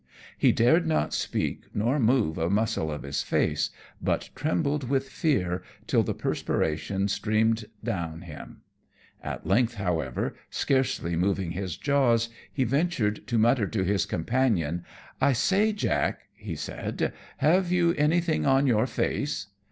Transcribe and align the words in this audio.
He 0.35 0.51
dared 0.51 0.87
not 0.87 1.13
speak 1.13 1.65
nor 1.75 1.99
move 1.99 2.39
a 2.39 2.49
muscle 2.49 2.91
of 2.91 3.03
his 3.03 3.21
face, 3.21 3.69
but 4.01 4.31
trembled 4.33 4.89
with 4.89 5.07
fear 5.09 5.61
till 5.85 6.01
the 6.01 6.15
perspiration 6.15 7.07
streamed 7.07 7.65
down 7.83 8.21
him. 8.21 8.61
At 9.21 9.45
length, 9.45 9.75
however, 9.75 10.33
scarcely 10.49 11.15
moving 11.15 11.51
his 11.51 11.77
jaws, 11.77 12.29
he 12.51 12.63
ventured 12.63 13.27
to 13.27 13.37
mutter 13.37 13.67
to 13.67 13.83
his 13.83 14.07
companion, 14.07 14.83
"I 15.21 15.33
say, 15.33 15.71
Jack," 15.71 16.21
he 16.33 16.55
said, 16.55 17.13
"have 17.37 17.71
you 17.71 17.93
anything 17.95 18.43
on 18.47 18.65
your 18.65 18.87
face?" 18.87 19.49